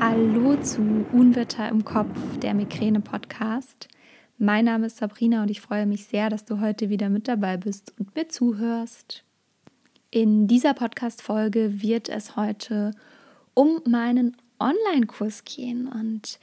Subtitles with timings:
[0.00, 3.88] Hallo zu Unwetter im Kopf, der Migräne-Podcast.
[4.38, 7.56] Mein Name ist Sabrina und ich freue mich sehr, dass du heute wieder mit dabei
[7.56, 9.22] bist und mir zuhörst.
[10.10, 12.90] In dieser Podcast-Folge wird es heute
[13.54, 16.40] um meinen Online-Kurs gehen und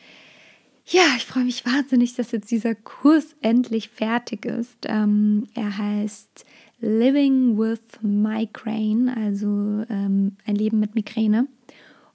[0.86, 4.78] ja, ich freue mich wahnsinnig, dass jetzt dieser Kurs endlich fertig ist.
[4.86, 6.46] Ähm, er heißt
[6.80, 11.48] Living with Migraine, also ähm, ein Leben mit Migräne.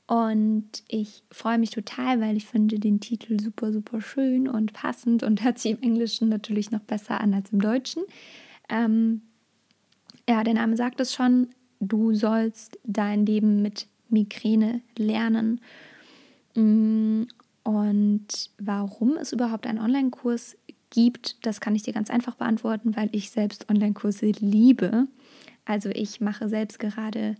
[0.06, 5.22] Und ich freue mich total, weil ich finde den Titel super, super schön und passend
[5.22, 8.04] und hört sich im Englischen natürlich noch besser an als im Deutschen.
[8.68, 9.22] Ähm,
[10.28, 11.48] ja, der Name sagt es schon,
[11.80, 15.60] du sollst dein Leben mit Migräne lernen.
[16.54, 17.24] Mm,
[17.64, 18.28] und
[18.58, 20.56] warum es überhaupt einen Online-Kurs
[20.90, 25.08] gibt, das kann ich dir ganz einfach beantworten, weil ich selbst Online-Kurse liebe.
[25.64, 27.34] Also ich mache selbst gerade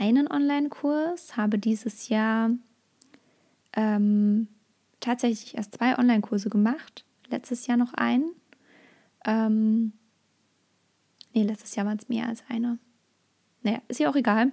[0.00, 2.50] einen Online-Kurs, habe dieses Jahr
[3.74, 4.48] ähm,
[5.00, 7.04] tatsächlich erst zwei Online-Kurse gemacht.
[7.28, 8.30] Letztes Jahr noch einen.
[9.24, 9.92] Ähm,
[11.34, 12.78] nee, letztes Jahr waren es mehr als einer.
[13.62, 14.52] Naja, ist ja auch egal.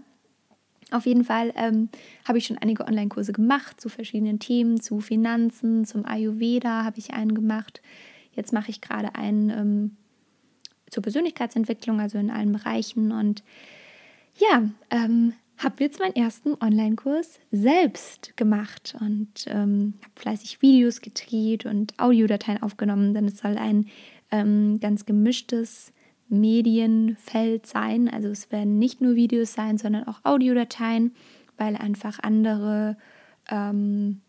[0.91, 1.89] Auf jeden Fall ähm,
[2.27, 7.13] habe ich schon einige Online-Kurse gemacht zu verschiedenen Themen, zu Finanzen, zum Ayurveda habe ich
[7.13, 7.81] einen gemacht.
[8.33, 9.97] Jetzt mache ich gerade einen ähm,
[10.89, 13.11] zur Persönlichkeitsentwicklung, also in allen Bereichen.
[13.11, 13.43] Und
[14.37, 21.65] ja, ähm, habe jetzt meinen ersten Online-Kurs selbst gemacht und ähm, habe fleißig Videos gedreht
[21.65, 23.87] und Audiodateien aufgenommen, denn es soll ein
[24.31, 25.93] ähm, ganz gemischtes
[26.27, 28.09] Medienfeld sein.
[28.09, 31.13] Also es werden nicht nur Videos sein, sondern auch Audiodateien,
[31.57, 32.97] weil einfach andere
[33.49, 34.21] ähm,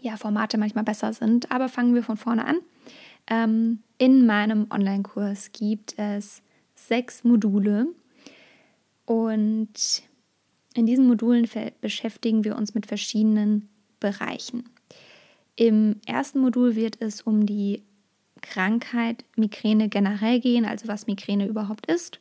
[0.00, 1.50] ja, Formate manchmal besser sind.
[1.50, 2.56] Aber fangen wir von vorne an.
[3.30, 6.42] Ähm, in meinem Online-Kurs gibt es
[6.74, 7.86] sechs Module
[9.04, 10.02] und
[10.74, 11.48] in diesen Modulen
[11.80, 13.68] beschäftigen wir uns mit verschiedenen
[14.00, 14.64] Bereichen.
[15.56, 17.82] Im ersten Modul wird es um die
[18.40, 22.20] Krankheit Migräne generell gehen, also was Migräne überhaupt ist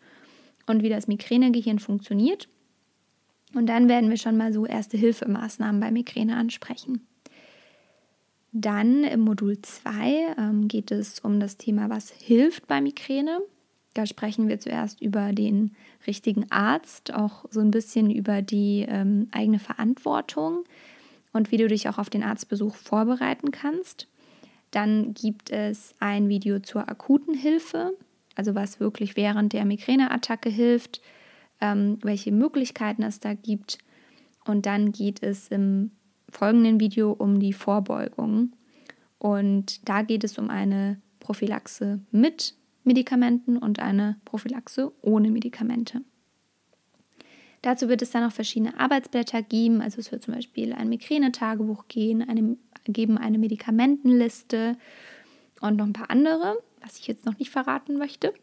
[0.68, 2.48] und wie das Migränegehirn funktioniert.
[3.54, 7.08] Und dann werden wir schon mal so erste Hilfemaßnahmen bei Migräne ansprechen.
[8.54, 13.40] Dann im Modul 2 ähm, geht es um das Thema, was hilft bei Migräne.
[13.94, 15.76] Da sprechen wir zuerst über den
[16.08, 20.64] richtigen Arzt, auch so ein bisschen über die ähm, eigene Verantwortung
[21.34, 24.08] und wie du dich auch auf den Arztbesuch vorbereiten kannst.
[24.72, 27.92] Dann gibt es ein Video zur akuten Hilfe,
[28.36, 31.02] also was wirklich während der Migräneattacke hilft,
[31.60, 33.78] ähm, welche Möglichkeiten es da gibt.
[34.46, 35.92] Und dann geht es im
[36.30, 38.54] folgenden Video um die Vorbeugung.
[39.20, 46.02] Und da geht es um eine Prophylaxe mit Medikamenten und eine Prophylaxe ohne Medikamente.
[47.62, 49.82] Dazu wird es dann auch verschiedene Arbeitsblätter geben.
[49.82, 54.78] Also es wird zum Beispiel ein Migränetagebuch gehen, eine, geben eine Medikamentenliste
[55.62, 58.34] und noch ein paar andere, was ich jetzt noch nicht verraten möchte.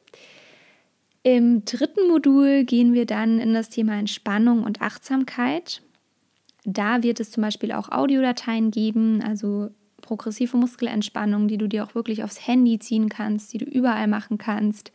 [1.24, 5.82] Im dritten Modul gehen wir dann in das Thema Entspannung und Achtsamkeit.
[6.64, 9.70] Da wird es zum Beispiel auch Audiodateien geben, also
[10.08, 14.38] progressive Muskelentspannung, die du dir auch wirklich aufs Handy ziehen kannst, die du überall machen
[14.38, 14.90] kannst.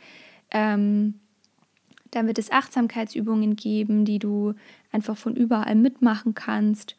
[0.50, 1.19] Ähm,
[2.09, 4.56] dann wird es Achtsamkeitsübungen geben, die du
[4.91, 6.96] einfach von überall mitmachen kannst.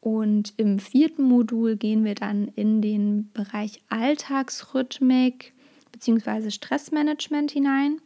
[0.00, 5.52] Und im vierten Modul gehen wir dann in den Bereich Alltagsrhythmik
[5.90, 6.50] bzw.
[6.50, 8.00] Stressmanagement hinein.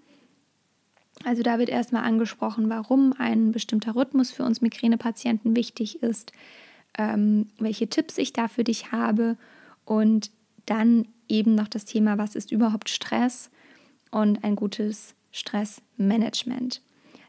[1.25, 6.33] Also da wird erstmal angesprochen, warum ein bestimmter Rhythmus für uns Migränepatienten wichtig ist,
[6.99, 9.37] ähm, welche Tipps ich da für dich habe
[9.85, 10.31] und
[10.67, 13.51] dann eben noch das Thema, was ist überhaupt Stress
[14.11, 16.83] und ein gutes Stressmanagement.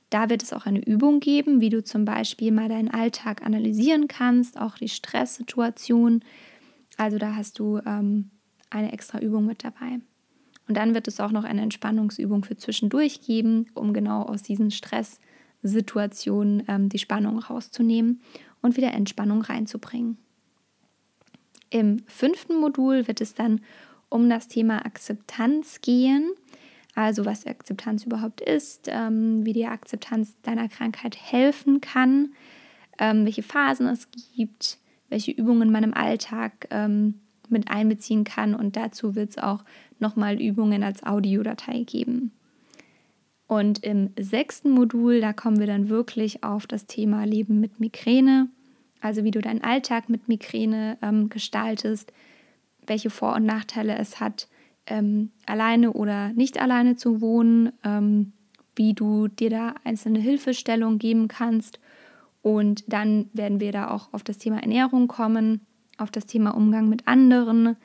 [0.10, 4.08] Da wird es auch eine Übung geben, wie du zum Beispiel mal deinen Alltag analysieren
[4.08, 6.24] kannst, auch die Stresssituation.
[6.98, 8.30] Also da hast du ähm,
[8.70, 10.00] eine extra Übung mit dabei.
[10.68, 14.70] Und dann wird es auch noch eine Entspannungsübung für zwischendurch geben, um genau aus diesen
[14.72, 18.22] Stresssituationen ähm, die Spannung rauszunehmen
[18.64, 20.18] und wieder Entspannung reinzubringen.
[21.70, 23.62] Im fünften Modul wird es dann
[24.10, 26.32] um das Thema Akzeptanz gehen,
[26.96, 32.34] also was Akzeptanz überhaupt ist, ähm, wie die Akzeptanz deiner Krankheit helfen kann,
[33.00, 34.78] ähm, welche Phasen es gibt,
[35.10, 37.16] welche Übungen man im Alltag ähm,
[37.50, 39.64] mit einbeziehen kann und dazu wird es auch
[40.00, 42.32] nochmal Übungen als Audiodatei geben.
[43.54, 48.50] Und im sechsten Modul, da kommen wir dann wirklich auf das Thema Leben mit Migräne,
[49.00, 52.12] also wie du deinen Alltag mit Migräne ähm, gestaltest,
[52.88, 54.48] welche Vor- und Nachteile es hat,
[54.88, 58.34] ähm, alleine oder nicht alleine zu wohnen, ähm,
[58.76, 61.80] wie du dir da einzelne Hilfestellungen geben kannst
[62.42, 65.62] Und dann werden wir da auch auf das Thema Ernährung kommen,
[66.00, 67.78] auf das Thema Umgang mit anderen,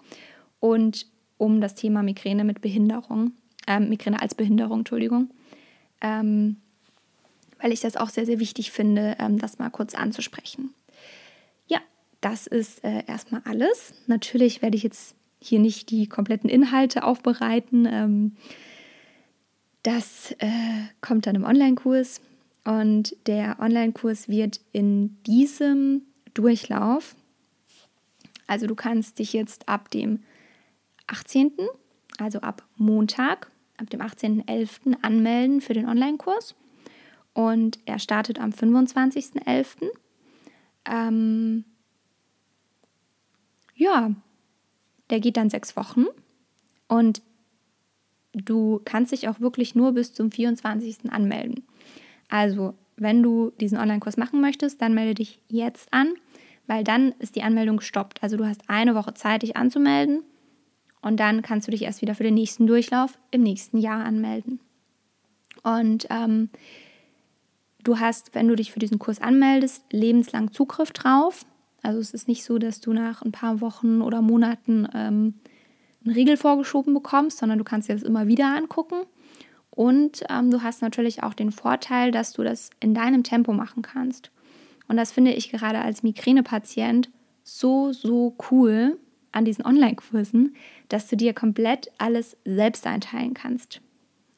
[0.59, 1.06] Und
[1.38, 3.32] um das Thema Migräne mit Behinderung,
[3.68, 5.30] äh, Migräne als Behinderung, Entschuldigung.
[6.02, 6.58] Ähm,
[7.60, 10.74] weil ich das auch sehr, sehr wichtig finde, ähm, das mal kurz anzusprechen.
[11.68, 11.80] Ja,
[12.22, 13.94] das ist äh, erstmal alles.
[14.08, 17.88] Natürlich werde ich jetzt hier nicht die kompletten Inhalte aufbereiten.
[17.90, 18.36] Ähm,
[19.84, 20.50] das äh,
[21.02, 22.22] kommt dann im Online-Kurs.
[22.66, 26.02] Und der Online-Kurs wird in diesem
[26.34, 27.16] Durchlauf,
[28.48, 30.24] also du kannst dich jetzt ab dem
[31.07, 31.52] 18.,
[32.18, 34.98] also ab Montag, ab dem 18.11.
[35.02, 36.56] anmelden für den Online-Kurs
[37.34, 39.90] und er startet am 25.11.
[40.86, 41.66] Ähm,
[43.75, 44.12] ja,
[45.10, 46.06] der geht dann sechs Wochen
[46.88, 47.22] und
[48.34, 51.12] du kannst dich auch wirklich nur bis zum 24.
[51.12, 51.63] anmelden.
[52.30, 56.13] Also, wenn du diesen Online-Kurs machen möchtest, dann melde dich jetzt an,
[56.68, 58.24] weil dann ist die Anmeldung gestoppt.
[58.24, 60.24] Also du hast eine Woche Zeit, dich anzumelden
[61.06, 64.60] und dann kannst du dich erst wieder für den nächsten Durchlauf im nächsten Jahr anmelden.
[65.63, 66.50] Und ähm,
[67.86, 71.46] Du hast, wenn du dich für diesen Kurs anmeldest, lebenslang Zugriff drauf.
[71.84, 75.36] Also es ist nicht so, dass du nach ein paar Wochen oder Monaten ähm,
[76.04, 79.04] einen Riegel vorgeschoben bekommst, sondern du kannst dir das immer wieder angucken.
[79.69, 83.84] Und ähm, du hast natürlich auch den Vorteil, dass du das in deinem Tempo machen
[83.84, 84.31] kannst.
[84.88, 87.12] Und das finde ich gerade als Migränepatient
[87.44, 88.98] so, so cool
[89.36, 90.56] an diesen Online-Kursen,
[90.90, 93.82] dass du dir komplett alles selbst einteilen kannst.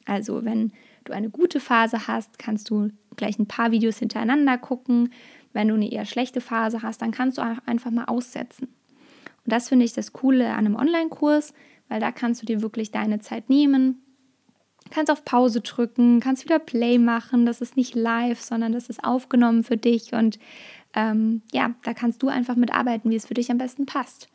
[0.04, 0.72] Also wenn
[1.04, 5.12] du eine gute Phase hast, kannst du gleich ein paar Videos hintereinander gucken.
[5.52, 8.68] Wenn du eine eher schlechte Phase hast, dann kannst du einfach mal aussetzen.
[9.44, 11.54] Und das finde ich das Coole an einem Online-Kurs,
[11.88, 14.02] weil da kannst du dir wirklich deine Zeit nehmen,
[14.90, 17.46] kannst auf Pause drücken, kannst wieder Play machen.
[17.46, 20.12] Das ist nicht live, sondern das ist aufgenommen für dich.
[20.12, 20.38] Und
[20.94, 24.28] ähm, ja, da kannst du einfach mitarbeiten, wie es für dich am besten passt.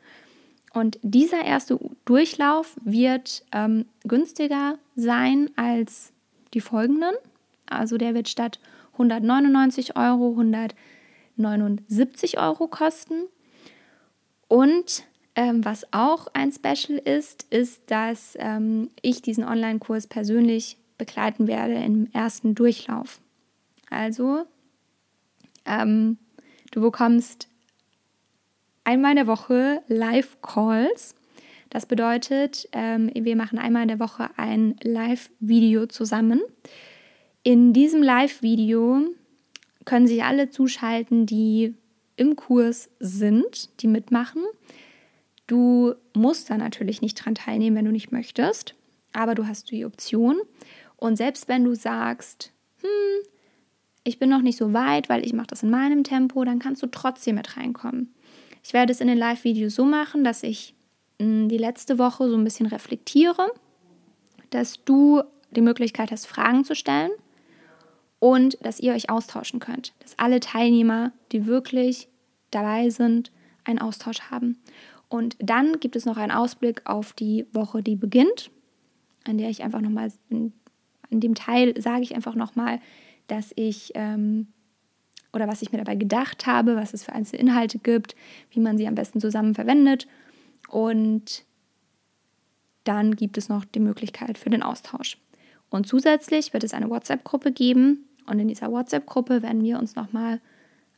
[0.74, 6.12] Und dieser erste Durchlauf wird ähm, günstiger sein als
[6.54, 7.14] die folgenden.
[7.70, 8.60] Also der wird statt
[8.94, 13.28] 199 Euro 179 Euro kosten.
[14.48, 15.04] Und
[15.36, 21.76] ähm, was auch ein Special ist, ist, dass ähm, ich diesen Online-Kurs persönlich begleiten werde
[21.76, 23.20] im ersten Durchlauf.
[23.90, 24.46] Also,
[25.66, 26.18] ähm,
[26.72, 27.48] du bekommst
[28.84, 31.16] einmal in der Woche Live-Calls.
[31.70, 36.42] Das bedeutet, ähm, wir machen einmal in der Woche ein Live-Video zusammen.
[37.42, 39.08] In diesem Live-Video
[39.86, 41.76] können sich alle zuschalten, die
[42.16, 44.44] im Kurs sind, die mitmachen.
[45.48, 48.76] Du musst da natürlich nicht dran teilnehmen, wenn du nicht möchtest,
[49.12, 50.38] aber du hast die Option.
[50.96, 53.28] Und selbst wenn du sagst, hm,
[54.04, 56.84] ich bin noch nicht so weit, weil ich mache das in meinem Tempo, dann kannst
[56.84, 58.14] du trotzdem mit reinkommen.
[58.64, 60.74] Ich werde es in den Live-Videos so machen, dass ich
[61.20, 63.52] mh, hm, die letzte Woche so ein bisschen reflektiere,
[64.50, 67.12] dass du die Möglichkeit hast, Fragen zu stellen
[68.20, 69.94] und dass ihr euch austauschen könnt.
[70.00, 72.08] Dass alle Teilnehmer, die wirklich
[72.52, 73.32] dabei sind,
[73.66, 74.60] einen Austausch haben.
[75.10, 78.50] Und dann gibt es noch einen Ausblick auf die Woche, die beginnt,
[79.26, 80.54] an der ich einfach nochmal, in,
[81.10, 82.80] in dem Teil sage ich einfach nochmal,
[83.28, 84.48] dass ich ähm,
[85.34, 88.16] oder was ich mir dabei gedacht habe, was es für einzelne Inhalte gibt,
[88.52, 90.08] wie man sie am besten zusammen verwendet.
[90.70, 91.44] Und
[92.84, 95.18] dann gibt es noch die Möglichkeit für den Austausch.
[95.70, 100.40] Und zusätzlich wird es eine WhatsApp-Gruppe geben, und in dieser WhatsApp-Gruppe werden wir uns nochmal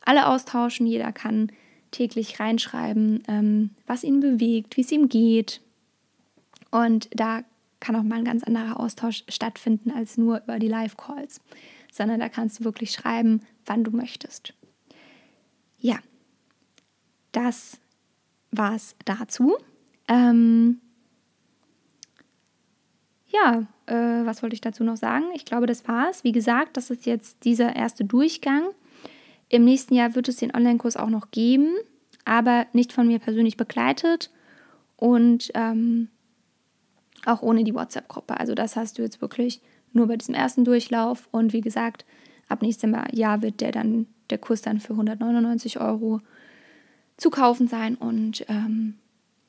[0.00, 0.86] alle austauschen.
[0.86, 1.50] Jeder kann
[1.90, 5.60] täglich reinschreiben, ähm, was ihn bewegt, wie es ihm geht.
[6.70, 7.42] Und da
[7.80, 11.40] kann auch mal ein ganz anderer Austausch stattfinden als nur über die Live-Calls,
[11.92, 14.54] sondern da kannst du wirklich schreiben, wann du möchtest.
[15.78, 15.98] Ja,
[17.32, 17.78] das
[18.50, 19.56] war's dazu.
[20.08, 20.80] Ähm,
[23.28, 25.26] ja, äh, was wollte ich dazu noch sagen?
[25.34, 26.24] Ich glaube, das war's.
[26.24, 28.68] Wie gesagt, das ist jetzt dieser erste Durchgang.
[29.48, 31.74] Im nächsten Jahr wird es den Online-Kurs auch noch geben,
[32.24, 34.30] aber nicht von mir persönlich begleitet
[34.96, 36.08] und ähm,
[37.26, 38.38] auch ohne die WhatsApp-Gruppe.
[38.40, 39.60] Also das hast du jetzt wirklich
[39.92, 41.28] nur bei diesem ersten Durchlauf.
[41.30, 42.04] Und wie gesagt,
[42.48, 46.20] ab nächstem Jahr wird der dann der Kurs dann für 199 Euro
[47.16, 48.94] zu kaufen sein und ähm,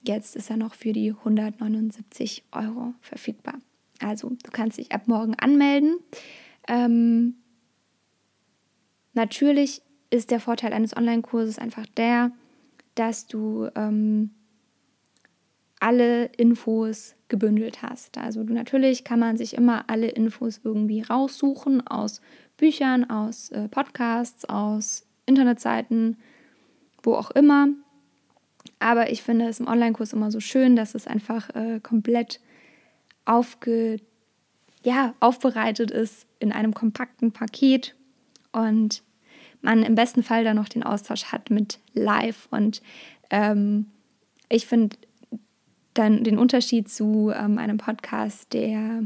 [0.03, 3.55] jetzt ist er noch für die 179 Euro verfügbar.
[3.99, 5.99] Also du kannst dich ab morgen anmelden.
[6.67, 7.35] Ähm,
[9.13, 12.31] natürlich ist der Vorteil eines Online-Kurses einfach der,
[12.95, 14.31] dass du ähm,
[15.79, 18.17] alle Infos gebündelt hast.
[18.17, 22.21] Also natürlich kann man sich immer alle Infos irgendwie raussuchen aus
[22.57, 26.17] Büchern, aus äh, Podcasts, aus Internetseiten,
[27.03, 27.67] wo auch immer.
[28.79, 32.39] Aber ich finde es im Online-Kurs immer so schön, dass es einfach äh, komplett
[33.25, 33.97] aufge,
[34.83, 37.95] ja, aufbereitet ist in einem kompakten Paket
[38.51, 39.03] und
[39.61, 42.47] man im besten Fall dann noch den Austausch hat mit Live.
[42.51, 42.81] Und
[43.29, 43.87] ähm,
[44.49, 44.95] ich finde
[45.97, 49.03] dann den Unterschied zu ähm, einem Podcast, der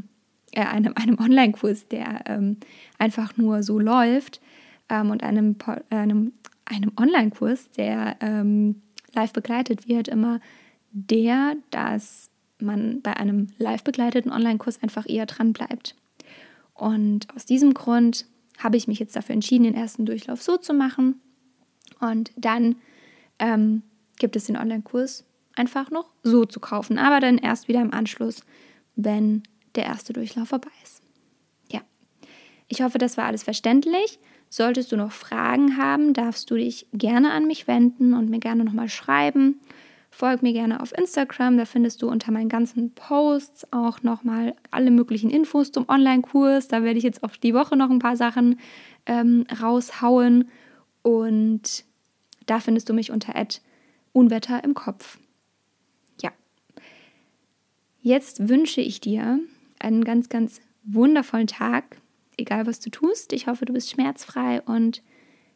[0.51, 2.57] äh, einem, einem Online-Kurs, der ähm,
[2.98, 4.41] einfach nur so läuft
[4.89, 5.55] ähm, und einem,
[5.89, 6.33] einem,
[6.65, 8.81] einem Online-Kurs, der ähm,
[9.13, 10.39] live begleitet wird, immer
[10.91, 12.29] der, dass
[12.60, 15.95] man bei einem live begleiteten Online-Kurs einfach eher dran bleibt.
[16.74, 18.25] Und aus diesem Grund
[18.57, 21.19] habe ich mich jetzt dafür entschieden, den ersten Durchlauf so zu machen.
[22.00, 22.75] Und dann
[23.39, 23.83] ähm,
[24.19, 28.43] gibt es den Online-Kurs einfach noch so zu kaufen, aber dann erst wieder im Anschluss,
[28.96, 29.43] wenn
[29.75, 31.01] der erste Durchlauf vorbei ist.
[31.72, 31.81] Ja,
[32.67, 34.20] ich hoffe, das war alles verständlich.
[34.50, 38.65] Solltest du noch Fragen haben, darfst du dich gerne an mich wenden und mir gerne
[38.65, 39.62] nochmal schreiben.
[40.13, 44.91] Folg mir gerne auf Instagram, da findest du unter meinen ganzen Posts auch nochmal alle
[44.91, 46.67] möglichen Infos zum Online-Kurs.
[46.67, 48.60] Da werde ich jetzt auch die Woche noch ein paar Sachen
[49.05, 50.50] ähm, raushauen.
[51.01, 51.86] Und
[52.46, 53.34] da findest du mich unter
[54.12, 55.17] Unwetter im Kopf.
[58.01, 59.39] Jetzt wünsche ich dir
[59.79, 61.98] einen ganz, ganz wundervollen Tag,
[62.36, 63.31] egal was du tust.
[63.31, 65.03] Ich hoffe, du bist schmerzfrei und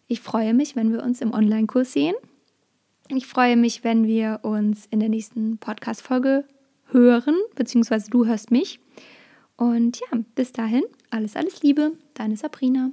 [0.07, 2.13] ich freue mich, wenn wir uns im Online-Kurs sehen.
[3.09, 6.45] Ich freue mich, wenn wir uns in der nächsten Podcast-Folge
[6.91, 8.79] hören, beziehungsweise du hörst mich.
[9.57, 12.91] Und ja, bis dahin, alles, alles Liebe, deine Sabrina.